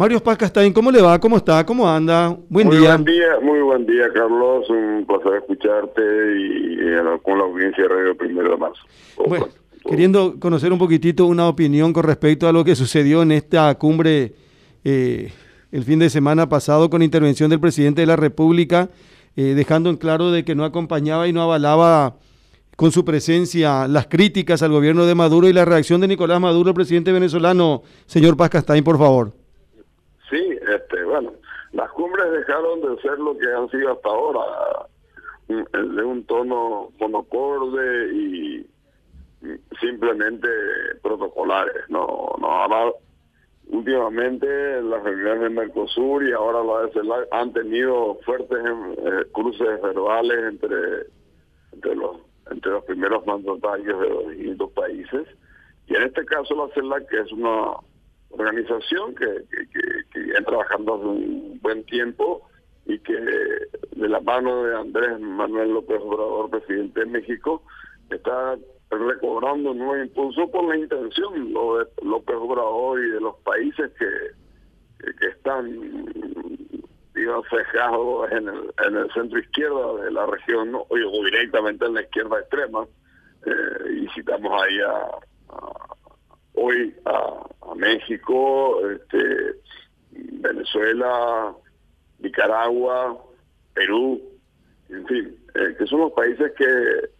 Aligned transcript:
Mario 0.00 0.18
Paz 0.22 0.38
Castaín, 0.38 0.72
¿cómo 0.72 0.90
le 0.90 1.02
va? 1.02 1.20
¿Cómo 1.20 1.36
está? 1.36 1.66
¿Cómo 1.66 1.86
anda? 1.86 2.34
Buen 2.48 2.68
muy 2.68 2.78
día. 2.78 2.96
Buen 2.96 3.04
día, 3.04 3.38
muy 3.42 3.60
buen 3.60 3.84
día, 3.84 4.10
Carlos. 4.14 4.64
Un 4.70 5.04
placer 5.06 5.34
escucharte 5.42 6.00
y, 6.38 6.78
con 7.22 7.36
la 7.36 7.44
audiencia 7.44 7.82
de 7.82 7.88
Radio 7.90 8.16
Primero 8.16 8.52
de 8.52 8.56
Marzo. 8.56 8.80
bueno, 9.28 9.48
queriendo 9.86 10.40
conocer 10.40 10.72
un 10.72 10.78
poquitito 10.78 11.26
una 11.26 11.46
opinión 11.50 11.92
con 11.92 12.04
respecto 12.04 12.48
a 12.48 12.52
lo 12.52 12.64
que 12.64 12.76
sucedió 12.76 13.20
en 13.20 13.32
esta 13.32 13.74
cumbre 13.74 14.32
eh, 14.84 15.34
el 15.70 15.84
fin 15.84 15.98
de 15.98 16.08
semana 16.08 16.48
pasado 16.48 16.88
con 16.88 17.02
intervención 17.02 17.50
del 17.50 17.60
presidente 17.60 18.00
de 18.00 18.06
la 18.06 18.16
República, 18.16 18.88
eh, 19.36 19.52
dejando 19.54 19.90
en 19.90 19.98
claro 19.98 20.30
de 20.30 20.46
que 20.46 20.54
no 20.54 20.64
acompañaba 20.64 21.28
y 21.28 21.34
no 21.34 21.42
avalaba 21.42 22.16
con 22.74 22.90
su 22.90 23.04
presencia 23.04 23.86
las 23.86 24.06
críticas 24.06 24.62
al 24.62 24.70
gobierno 24.70 25.04
de 25.04 25.14
Maduro 25.14 25.46
y 25.46 25.52
la 25.52 25.66
reacción 25.66 26.00
de 26.00 26.08
Nicolás 26.08 26.40
Maduro, 26.40 26.72
presidente 26.72 27.12
venezolano. 27.12 27.82
Señor 28.06 28.38
Paz 28.38 28.48
Castaín, 28.48 28.82
por 28.82 28.96
favor. 28.96 29.39
Bueno, 31.10 31.32
las 31.72 31.90
cumbres 31.90 32.30
dejaron 32.30 32.82
de 32.82 33.02
ser 33.02 33.18
lo 33.18 33.36
que 33.36 33.52
han 33.52 33.68
sido 33.70 33.90
hasta 33.90 34.08
ahora, 34.08 34.86
de 35.48 36.04
un 36.04 36.24
tono 36.24 36.92
monocorde 37.00 38.14
y 38.14 38.66
simplemente 39.80 40.48
protocolares. 41.02 41.82
No, 41.88 42.36
no 42.38 42.46
ahora, 42.46 42.92
últimamente 43.70 44.46
las 44.82 45.02
reuniones 45.02 45.40
de 45.40 45.50
Mercosur 45.50 46.22
y 46.22 46.30
ahora 46.30 46.62
la 46.62 46.86
de 46.86 46.92
CELAC 46.92 47.26
han 47.32 47.52
tenido 47.54 48.16
fuertes 48.24 48.58
eh, 48.58 49.24
cruces 49.32 49.82
verbales 49.82 50.38
entre, 50.44 51.06
entre 51.72 51.96
los 51.96 52.18
entre 52.52 52.70
los 52.70 52.84
primeros 52.84 53.26
mandatarios 53.26 54.00
de 54.00 54.08
los 54.08 54.28
distintos 54.28 54.70
países. 54.72 55.26
Y 55.88 55.96
en 55.96 56.02
este 56.04 56.24
caso 56.24 56.54
la 56.54 56.72
CELAC, 56.72 57.08
que 57.08 57.18
es 57.18 57.32
una 57.32 57.74
organización 58.30 59.14
que, 59.14 59.26
que, 59.50 60.09
trabajando 60.44 60.94
hace 60.94 61.04
un 61.04 61.58
buen 61.62 61.84
tiempo 61.84 62.48
y 62.86 62.98
que 63.00 63.14
de 63.14 64.08
la 64.08 64.20
mano 64.20 64.64
de 64.64 64.76
Andrés 64.76 65.20
Manuel 65.20 65.72
López 65.72 66.00
Obrador, 66.00 66.50
presidente 66.50 67.00
de 67.00 67.06
México, 67.06 67.62
está 68.10 68.56
recobrando 68.90 69.70
un 69.70 69.78
nuevo 69.78 70.02
impulso 70.02 70.50
por 70.50 70.64
la 70.64 70.76
intención 70.76 71.52
de 71.52 71.86
López 72.02 72.36
Obrador 72.36 73.00
y 73.00 73.10
de 73.10 73.20
los 73.20 73.36
países 73.38 73.92
que, 73.98 75.12
que 75.18 75.26
están 75.28 75.68
digamos, 77.14 77.46
cejados 77.50 78.32
en 78.32 78.48
el, 78.48 78.74
en 78.86 78.96
el 78.96 79.12
centro 79.12 79.38
izquierda 79.38 80.04
de 80.04 80.10
la 80.10 80.26
región 80.26 80.74
o, 80.74 80.86
directamente 81.24 81.84
en 81.84 81.94
la 81.94 82.02
izquierda 82.02 82.40
extrema. 82.40 82.86
Eh, 83.46 84.02
y 84.02 84.08
citamos 84.08 84.52
ahí 84.62 84.78
hoy 86.54 86.94
a, 87.04 87.74
México, 87.76 88.78
este, 88.90 89.54
Venezuela, 90.12 91.54
Nicaragua, 92.18 93.16
Perú, 93.74 94.20
en 94.88 95.06
fin, 95.06 95.36
eh, 95.54 95.74
que 95.78 95.86
son 95.86 96.00
los 96.00 96.12
países 96.12 96.52
que 96.56 96.64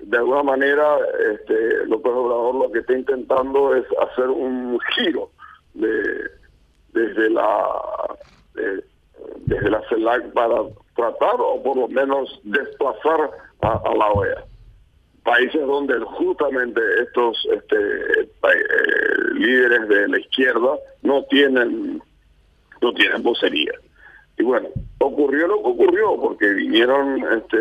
de 0.00 0.16
alguna 0.16 0.42
manera 0.42 0.98
este, 1.32 1.86
López 1.86 2.12
Obrador 2.12 2.54
lo 2.56 2.72
que 2.72 2.80
está 2.80 2.92
intentando 2.92 3.74
es 3.74 3.84
hacer 4.00 4.28
un 4.28 4.78
giro 4.94 5.30
de 5.74 6.30
desde 6.92 7.30
la 7.30 7.80
desde 9.46 9.70
la 9.70 9.82
CELAC 9.88 10.32
para 10.32 10.56
tratar 10.94 11.36
o 11.38 11.62
por 11.62 11.76
lo 11.76 11.88
menos 11.88 12.40
desplazar 12.44 13.30
a, 13.60 13.94
la 13.96 14.10
OEA. 14.10 14.44
Países 15.24 15.62
donde 15.62 15.98
justamente 16.00 16.80
estos 17.00 17.38
este, 17.52 17.76
eh, 18.22 18.26
líderes 19.34 19.88
de 19.88 20.08
la 20.08 20.18
izquierda 20.18 20.76
no 21.02 21.22
tienen 21.24 22.02
no 22.82 22.92
tienen 22.92 23.22
vocería. 23.22 23.72
Y 24.38 24.42
bueno, 24.42 24.68
ocurrió 24.98 25.46
lo 25.46 25.62
que 25.62 25.68
ocurrió, 25.68 26.16
porque 26.20 26.48
vinieron, 26.48 27.22
este, 27.32 27.58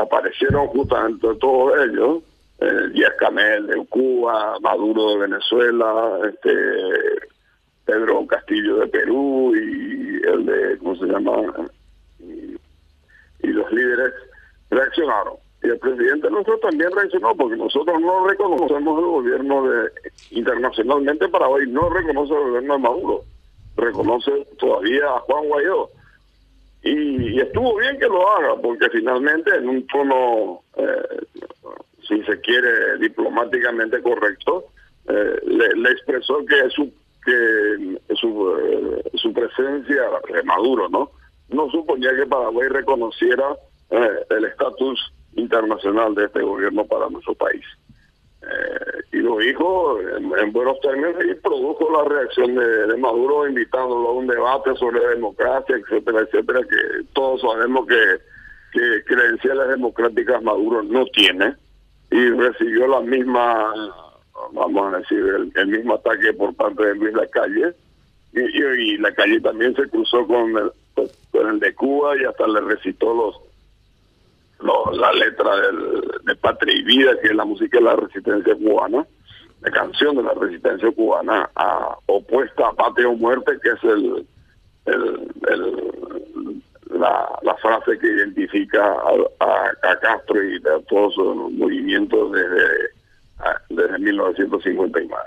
aparecieron 0.00 0.66
justamente 0.68 1.28
todos 1.40 1.74
ellos, 1.82 2.22
eh, 2.60 2.88
Díaz 2.92 3.12
Canel 3.18 3.66
de 3.66 3.84
Cuba, 3.86 4.58
Maduro 4.60 5.10
de 5.10 5.18
Venezuela, 5.18 6.20
este, 6.26 6.50
Pedro 7.84 8.26
Castillo 8.26 8.78
de 8.78 8.86
Perú 8.88 9.54
y 9.54 10.26
el 10.26 10.46
de, 10.46 10.78
¿cómo 10.78 10.96
se 10.96 11.06
llama? 11.06 11.42
Y, 12.20 12.56
los 13.48 13.72
líderes 13.72 14.12
reaccionaron. 14.70 15.34
Y 15.62 15.68
el 15.68 15.78
presidente 15.78 16.30
nuestro 16.30 16.58
también 16.58 16.90
reaccionó 16.94 17.34
porque 17.34 17.56
nosotros 17.56 18.00
no 18.00 18.26
reconocemos 18.26 18.98
el 18.98 19.06
gobierno 19.06 19.68
de 19.68 19.90
internacionalmente 20.30 21.28
para 21.28 21.48
hoy, 21.48 21.66
no 21.70 21.88
reconoce 21.88 22.34
el 22.34 22.40
gobierno 22.40 22.74
de 22.74 22.80
Maduro, 22.80 23.24
reconoce 23.76 24.30
todavía 24.58 25.06
a 25.06 25.20
Juan 25.20 25.48
Guaidó. 25.48 25.90
Y, 26.82 27.40
estuvo 27.40 27.76
bien 27.76 27.98
que 27.98 28.06
lo 28.06 28.28
haga 28.28 28.56
porque 28.62 28.88
finalmente 28.90 29.54
en 29.56 29.68
un 29.68 29.86
tono, 29.86 30.60
eh, 30.76 31.26
si 32.06 32.22
se 32.22 32.40
quiere, 32.40 32.98
diplomáticamente 32.98 34.00
correcto, 34.02 34.66
eh, 35.08 35.40
le, 35.44 35.68
le 35.76 35.90
expresó 35.90 36.44
que 36.46 36.70
su 36.70 36.92
que 37.26 38.14
su, 38.14 38.56
eh, 38.56 39.10
su 39.14 39.32
presencia 39.32 40.02
de 40.32 40.42
Maduro, 40.44 40.88
¿no? 40.88 41.10
No 41.48 41.68
suponía 41.70 42.14
que 42.14 42.26
Paraguay 42.26 42.68
reconociera 42.68 43.56
eh, 43.90 44.10
el 44.30 44.44
estatus 44.44 45.12
internacional 45.34 46.14
de 46.14 46.26
este 46.26 46.40
gobierno 46.40 46.86
para 46.86 47.10
nuestro 47.10 47.34
país. 47.34 47.64
Y 49.26 49.28
lo 49.28 49.38
dijo 49.38 49.98
en, 50.00 50.52
buenos 50.52 50.78
términos 50.80 51.14
y 51.24 51.34
produjo 51.34 51.90
la 51.90 52.04
reacción 52.04 52.54
de, 52.54 52.96
Maduro 52.96 53.48
invitándolo 53.48 54.08
a 54.08 54.12
un 54.12 54.26
debate 54.26 54.74
sobre 54.76 55.00
democracia, 55.08 55.76
etcétera, 55.76 56.20
etcétera, 56.20 56.60
que 56.62 57.04
todos 57.12 57.40
sabemos 57.40 57.86
que, 57.86 58.18
que 58.72 59.04
credenciales 59.04 59.68
democráticas 59.68 60.42
Maduro 60.42 60.82
no 60.82 61.04
tiene 61.06 61.54
y 62.10 62.30
recibió 62.30 62.86
la 62.86 63.00
misma 63.00 63.72
vamos 64.52 64.94
a 64.94 64.98
decir, 64.98 65.50
el, 65.54 65.66
mismo 65.66 65.94
ataque 65.94 66.32
por 66.34 66.54
parte 66.54 66.86
de 66.86 66.94
Luis 66.94 67.14
Lacalle. 67.14 67.74
Y, 68.32 68.40
y, 68.40 68.98
la 68.98 69.12
calle 69.12 69.40
también 69.40 69.74
se 69.74 69.88
cruzó 69.88 70.26
con 70.26 70.56
el, 70.56 70.70
con 71.32 71.48
el 71.48 71.58
de 71.58 71.74
Cuba 71.74 72.16
y 72.16 72.24
hasta 72.24 72.46
le 72.46 72.60
recitó 72.60 73.14
los, 73.14 73.40
los 74.60 74.96
la 74.96 75.12
letra 75.12 75.56
del, 75.56 76.02
de 76.24 76.36
Patria 76.36 76.76
y 76.76 76.82
Vida, 76.82 77.18
que 77.20 77.28
es 77.28 77.34
la 77.34 77.44
música 77.44 77.78
de 77.78 77.84
la 77.84 77.96
resistencia 77.96 78.54
cubana, 78.54 79.06
la 79.60 79.70
canción 79.70 80.16
de 80.16 80.22
la 80.22 80.34
resistencia 80.34 80.90
cubana, 80.92 81.50
a, 81.54 81.96
opuesta 82.06 82.68
a 82.68 82.72
Patria 82.72 83.08
o 83.08 83.16
Muerte, 83.16 83.52
que 83.62 83.70
es 83.70 83.84
el, 83.84 84.26
la, 86.90 87.38
la, 87.42 87.54
frase 87.56 87.98
que 87.98 88.06
identifica 88.06 88.84
a, 89.40 89.72
a, 89.82 89.98
Castro 90.00 90.42
y 90.42 90.56
a 90.56 90.80
todos 90.88 91.14
sus 91.14 91.52
movimientos 91.52 92.32
desde 92.32 92.96
desde 93.68 93.98
1959. 93.98 95.22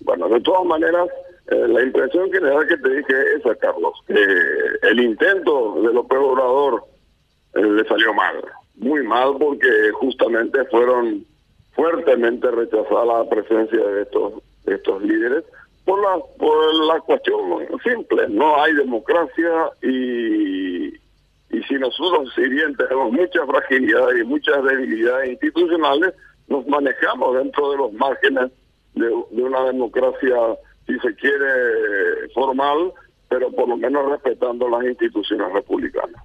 Bueno, 0.00 0.28
de 0.28 0.40
todas 0.40 0.64
maneras, 0.64 1.08
eh, 1.50 1.68
la 1.68 1.82
impresión 1.82 2.32
general 2.32 2.66
que 2.66 2.76
te 2.76 2.88
dije 2.88 3.14
es 3.36 3.58
Carlos, 3.58 3.94
que 4.06 4.26
el 4.82 5.00
intento 5.00 5.80
de 5.82 5.92
López 5.92 6.18
Obrador 6.18 6.84
eh, 7.54 7.62
le 7.62 7.84
salió 7.84 8.12
mal, 8.14 8.42
muy 8.76 9.02
mal 9.04 9.36
porque 9.38 9.90
justamente 9.92 10.64
fueron 10.66 11.24
fuertemente 11.82 12.48
rechazadas 12.48 13.06
la 13.06 13.28
presencia 13.28 13.84
de 13.84 14.02
estos 14.02 14.34
de 14.64 14.74
estos 14.76 15.02
líderes 15.02 15.44
por 15.84 16.00
la 16.00 16.22
por 16.38 16.74
la 16.86 17.00
cuestión 17.00 17.40
simple, 17.82 18.28
no 18.28 18.62
hay 18.62 18.72
democracia 18.74 19.70
y 19.82 20.90
y 21.50 21.62
si 21.68 21.74
nosotros 21.74 22.32
si 22.36 22.48
bien 22.48 22.76
tenemos 22.76 23.12
mucha 23.12 23.44
fragilidad 23.46 24.12
y 24.12 24.24
muchas 24.24 24.62
debilidades 24.62 25.30
institucionales, 25.30 26.14
nos 26.46 26.66
manejamos 26.68 27.36
dentro 27.36 27.72
de 27.72 27.76
los 27.78 27.92
márgenes 27.94 28.52
de, 28.94 29.08
una 29.08 29.64
democracia, 29.64 30.36
si 30.86 30.98
se 31.00 31.14
quiere, 31.16 32.28
formal, 32.32 32.92
pero 33.28 33.50
por 33.50 33.68
lo 33.68 33.76
menos 33.76 34.08
respetando 34.08 34.68
las 34.68 34.84
instituciones 34.84 35.52
republicanas. 35.52 36.22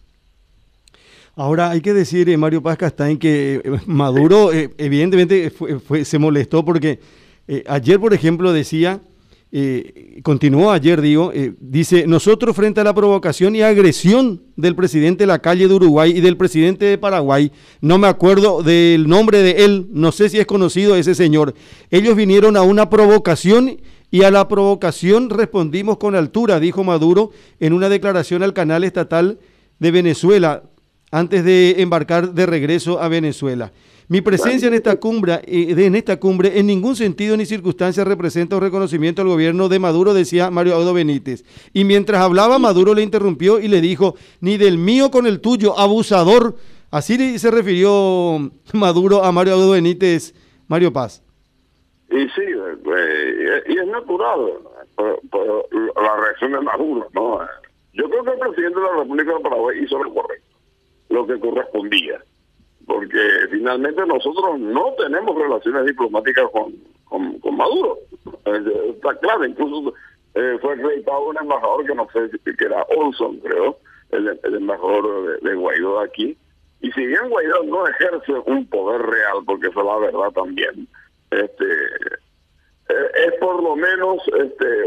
Ahora 1.37 1.69
hay 1.69 1.79
que 1.79 1.93
decir, 1.93 2.27
eh, 2.29 2.35
Mario 2.35 2.61
Paz 2.61 2.77
Castañ, 2.77 3.17
que 3.17 3.61
eh, 3.63 3.79
Maduro 3.85 4.51
eh, 4.51 4.73
evidentemente 4.77 5.49
fue, 5.49 6.03
se 6.03 6.19
molestó 6.19 6.65
porque 6.65 6.99
ayer, 7.65 7.97
por 7.97 8.13
ejemplo, 8.13 8.51
decía 8.51 8.99
eh, 9.49 10.19
continuó 10.23 10.71
ayer, 10.71 10.99
digo, 10.99 11.31
eh, 11.33 11.53
dice, 11.61 12.05
nosotros 12.05 12.53
frente 12.53 12.81
a 12.81 12.83
la 12.83 12.93
provocación 12.93 13.55
y 13.55 13.61
agresión 13.61 14.41
del 14.57 14.75
presidente 14.75 15.23
de 15.23 15.27
la 15.27 15.39
calle 15.39 15.69
de 15.69 15.73
Uruguay 15.73 16.11
y 16.13 16.19
del 16.19 16.35
presidente 16.35 16.83
de 16.83 16.97
Paraguay, 16.97 17.53
no 17.79 17.97
me 17.97 18.07
acuerdo 18.07 18.61
del 18.61 19.07
nombre 19.07 19.41
de 19.41 19.63
él, 19.63 19.87
no 19.91 20.11
sé 20.11 20.27
si 20.27 20.37
es 20.37 20.45
conocido 20.45 20.97
ese 20.97 21.15
señor, 21.15 21.53
ellos 21.91 22.17
vinieron 22.17 22.57
a 22.57 22.61
una 22.61 22.89
provocación 22.89 23.77
y 24.11 24.23
a 24.23 24.31
la 24.31 24.49
provocación 24.49 25.29
respondimos 25.29 25.97
con 25.97 26.15
altura, 26.15 26.59
dijo 26.59 26.83
Maduro 26.83 27.31
en 27.61 27.71
una 27.71 27.87
declaración 27.87 28.43
al 28.43 28.53
canal 28.53 28.83
estatal 28.83 29.39
de 29.79 29.91
Venezuela. 29.91 30.63
Antes 31.11 31.43
de 31.43 31.81
embarcar 31.81 32.33
de 32.33 32.45
regreso 32.45 33.01
a 33.01 33.07
Venezuela. 33.07 33.71
Mi 34.09 34.21
presencia 34.21 34.69
en 34.69 34.73
esta 34.73 34.95
cumbre, 34.95 35.41
eh, 35.45 35.75
en 35.77 35.95
esta 35.95 36.17
cumbre, 36.17 36.59
en 36.59 36.67
ningún 36.67 36.95
sentido 36.95 37.35
ni 37.35 37.45
circunstancia 37.45 38.05
representa 38.05 38.55
un 38.55 38.61
reconocimiento 38.61 39.21
al 39.21 39.27
gobierno 39.27 39.67
de 39.67 39.79
Maduro, 39.79 40.13
decía 40.13 40.49
Mario 40.49 40.75
Audo 40.75 40.93
Benítez. 40.93 41.43
Y 41.73 41.83
mientras 41.83 42.21
hablaba, 42.21 42.57
Maduro 42.57 42.93
le 42.93 43.03
interrumpió 43.03 43.59
y 43.59 43.67
le 43.67 43.81
dijo, 43.81 44.15
ni 44.39 44.55
del 44.55 44.77
mío 44.77 45.11
con 45.11 45.27
el 45.27 45.41
tuyo, 45.41 45.77
abusador. 45.77 46.55
Así 46.89 47.37
se 47.37 47.51
refirió 47.51 48.49
Maduro 48.71 49.25
a 49.25 49.31
Mario 49.33 49.55
Audo 49.55 49.71
Benítez, 49.71 50.33
Mario 50.69 50.93
Paz. 50.93 51.21
Y 52.09 52.23
sí, 52.29 52.43
eh, 52.43 53.63
y 53.67 53.77
es 53.77 53.87
natural 53.87 54.39
la 54.97 56.15
reacción 56.17 56.51
de 56.53 56.61
Maduro, 56.61 57.07
¿no? 57.13 57.39
Yo 57.93 58.09
creo 58.09 58.23
que 58.23 58.31
el 58.31 58.39
presidente 58.39 58.79
de 58.79 58.85
la 58.85 58.95
República 58.99 59.33
de 59.33 59.39
Paraguay 59.39 59.83
hizo 59.83 60.01
lo 60.01 60.13
correcto, 60.13 60.46
lo 61.09 61.25
que 61.25 61.39
correspondía 61.39 62.21
porque 62.87 63.19
finalmente 63.51 64.05
nosotros 64.05 64.59
no 64.59 64.93
tenemos 64.97 65.37
relaciones 65.37 65.85
diplomáticas 65.85 66.45
con, 66.51 66.73
con, 67.05 67.57
Maduro. 67.57 67.97
Eh, 68.45 68.93
está 68.95 69.13
claro, 69.19 69.45
incluso 69.45 69.93
eh, 70.35 70.57
fue 70.61 70.73
acreditado 70.73 71.27
un 71.27 71.37
embajador 71.37 71.85
que 71.85 71.95
no 71.95 72.07
sé 72.13 72.29
si 72.29 72.63
era 72.63 72.83
Olson, 72.95 73.39
creo, 73.39 73.77
el, 74.11 74.39
embajador 74.43 75.39
de, 75.41 75.55
Guaidó 75.55 75.99
aquí. 75.99 76.37
Y 76.81 76.91
si 76.91 77.05
bien 77.05 77.29
Guaidó 77.29 77.63
no 77.63 77.87
ejerce 77.87 78.33
un 78.45 78.65
poder 78.67 79.01
real, 79.01 79.39
porque 79.45 79.67
eso 79.67 79.79
es 79.81 79.85
la 79.85 79.97
verdad 79.97 80.31
también, 80.31 80.87
este 81.31 81.65
eh, 82.89 83.11
es 83.27 83.33
por 83.39 83.61
lo 83.61 83.75
menos 83.75 84.21
este 84.39 84.83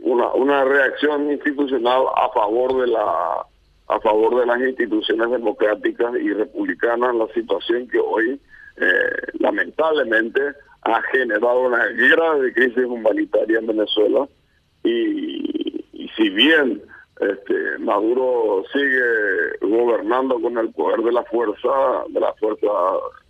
una, 0.00 0.32
una 0.32 0.64
reacción 0.64 1.30
institucional 1.30 2.02
a 2.16 2.30
favor 2.30 2.80
de 2.80 2.88
la 2.88 3.46
a 3.88 4.00
favor 4.00 4.40
de 4.40 4.46
las 4.46 4.60
instituciones 4.60 5.30
democráticas 5.30 6.14
y 6.20 6.32
republicanas 6.32 7.14
la 7.14 7.26
situación 7.28 7.88
que 7.88 7.98
hoy 7.98 8.40
eh, 8.76 9.10
lamentablemente 9.40 10.40
ha 10.82 11.02
generado 11.02 11.62
una 11.62 11.86
grave 11.86 12.52
crisis 12.52 12.84
humanitaria 12.84 13.58
en 13.58 13.66
Venezuela. 13.66 14.28
Y, 14.84 15.84
si 16.16 16.30
bien 16.30 16.82
este, 17.20 17.78
Maduro 17.78 18.64
sigue 18.72 19.58
gobernando 19.60 20.40
con 20.40 20.58
el 20.58 20.70
poder 20.70 21.00
de 21.02 21.12
la 21.12 21.24
fuerza 21.24 21.68
de 22.08 22.20
la 22.20 22.32
fuerza 22.34 22.66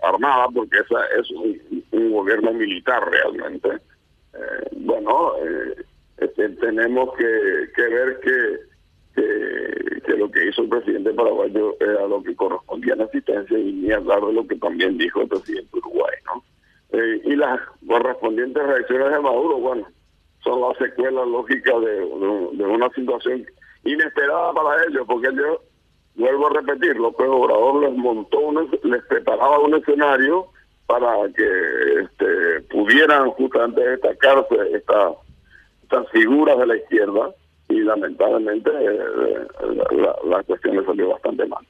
armada 0.02 0.48
porque 0.54 0.78
esa 0.78 1.04
es 1.18 1.30
un, 1.30 2.12
gobierno 2.12 2.52
militar 2.52 3.10
realmente 3.10 3.68
eh, 4.34 4.68
bueno 4.72 5.32
eh, 5.42 5.84
este, 6.18 6.48
tenemos 6.50 7.16
que, 7.16 7.82
ver 7.82 8.20
que, 8.20 8.58
lo 10.18 10.30
que 10.30 10.46
hizo 10.46 10.62
el 10.62 10.68
presidente 10.68 11.12
paraguayo 11.14 11.76
era 11.80 12.06
lo 12.06 12.22
que 12.22 12.34
correspondía 12.36 12.94
a 12.94 12.96
la 12.96 13.04
asistencia 13.04 13.58
y 13.58 13.72
ni 13.72 13.92
hablar 13.92 14.20
de 14.20 14.32
lo 14.32 14.46
que 14.46 14.56
también 14.56 14.98
dijo 14.98 15.22
el 15.22 15.28
presidente 15.28 15.78
Uruguay, 15.78 16.14
¿no? 16.26 16.44
Eh, 16.90 17.20
y 17.24 17.36
las 17.36 17.60
correspondientes 17.86 18.62
reacciones 18.62 19.12
de 19.12 19.20
Maduro, 19.20 19.58
bueno, 19.58 19.86
son 20.42 20.60
las 20.60 20.76
secuelas 20.78 21.26
lógicas 21.28 21.74
de, 21.80 22.04
una 22.64 22.88
situación 22.90 23.46
inesperada 23.84 24.52
para 24.52 24.84
ellos, 24.84 25.04
porque 25.06 25.28
ellos, 25.28 25.60
vuelvo 26.14 26.46
a 26.46 26.60
repetir, 26.60 26.96
López 26.96 27.26
Obrador 27.28 27.82
les 27.82 27.92
montó, 27.96 28.52
les 28.84 29.04
preparaba 29.04 29.58
un 29.60 29.74
escenario 29.74 30.46
para 30.86 31.28
que 31.36 32.00
este, 32.02 32.60
pudieran 32.70 33.30
justamente 33.32 33.80
destacarse 33.82 34.54
estas 34.72 36.10
figuras 36.10 36.58
de 36.58 36.66
la 36.66 36.76
izquierda 36.76 37.34
y 37.68 37.80
lamentablemente 37.80 38.70
eh, 38.70 38.98
la, 39.92 40.16
la 40.24 40.42
cuestión 40.44 40.76
le 40.76 40.84
salió 40.84 41.10
bastante 41.10 41.46
mal. 41.46 41.64